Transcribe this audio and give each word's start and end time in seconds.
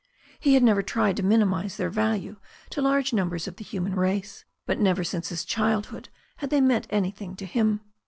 He 0.39 0.55
had 0.55 0.63
never 0.63 0.81
tried 0.81 1.15
to 1.17 1.21
minimize 1.23 1.77
their 1.77 1.91
value 1.91 2.37
to 2.71 2.81
large 2.81 3.13
numbers 3.13 3.47
of 3.47 3.57
the 3.57 3.63
human 3.63 3.93
race, 3.93 4.45
but 4.65 4.79
never 4.79 5.03
since 5.03 5.29
his 5.29 5.45
childhood 5.45 6.09
had 6.37 6.49
they 6.49 6.59
meant 6.59 6.87
anything 6.89 7.35
to 7.35 7.45
him. 7.45 7.81